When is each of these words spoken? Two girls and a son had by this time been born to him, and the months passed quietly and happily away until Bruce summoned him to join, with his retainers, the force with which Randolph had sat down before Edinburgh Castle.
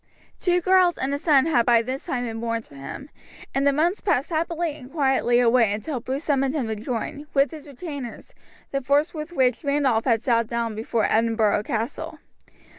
Two 0.39 0.61
girls 0.61 0.97
and 0.97 1.13
a 1.13 1.19
son 1.19 1.45
had 1.45 1.63
by 1.67 1.83
this 1.83 2.07
time 2.07 2.23
been 2.25 2.39
born 2.39 2.63
to 2.63 2.73
him, 2.73 3.11
and 3.53 3.67
the 3.67 3.71
months 3.71 4.01
passed 4.01 4.29
quietly 4.29 4.75
and 4.77 4.91
happily 4.91 5.39
away 5.39 5.71
until 5.71 5.99
Bruce 5.99 6.23
summoned 6.23 6.55
him 6.55 6.65
to 6.67 6.75
join, 6.75 7.27
with 7.35 7.51
his 7.51 7.67
retainers, 7.67 8.33
the 8.71 8.81
force 8.81 9.13
with 9.13 9.31
which 9.31 9.63
Randolph 9.63 10.05
had 10.05 10.23
sat 10.23 10.47
down 10.47 10.73
before 10.73 11.05
Edinburgh 11.07 11.61
Castle. 11.61 12.17